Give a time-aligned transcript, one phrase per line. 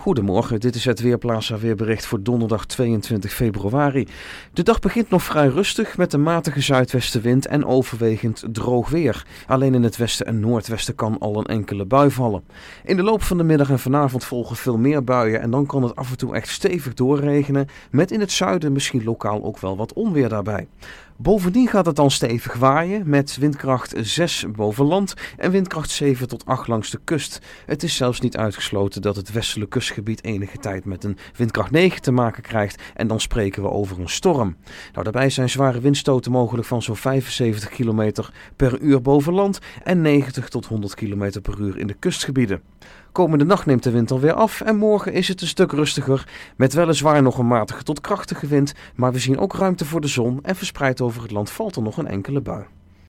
[0.00, 4.08] Goedemorgen, dit is het Weerplaza weerbericht voor donderdag 22 februari.
[4.52, 9.26] De dag begint nog vrij rustig met een matige zuidwestenwind en overwegend droog weer.
[9.46, 12.44] Alleen in het westen en noordwesten kan al een enkele bui vallen.
[12.84, 15.82] In de loop van de middag en vanavond volgen veel meer buien en dan kan
[15.82, 19.76] het af en toe echt stevig doorregenen, met in het zuiden misschien lokaal ook wel
[19.76, 20.68] wat onweer daarbij.
[21.22, 26.46] Bovendien gaat het dan stevig waaien met windkracht 6 boven land en windkracht 7 tot
[26.46, 27.40] 8 langs de kust.
[27.66, 32.02] Het is zelfs niet uitgesloten dat het westelijk kustgebied enige tijd met een windkracht 9
[32.02, 34.56] te maken krijgt en dan spreken we over een storm.
[34.92, 38.12] Nou, daarbij zijn zware windstoten mogelijk van zo'n 75 km
[38.56, 42.62] per uur boven land en 90 tot 100 km per uur in de kustgebieden.
[43.12, 46.28] Komende nacht neemt de wind alweer af en morgen is het een stuk rustiger.
[46.56, 50.08] Met weliswaar nog een matige tot krachtige wind, maar we zien ook ruimte voor de
[50.08, 52.64] zon en verspreid over het land valt er nog een enkele bui.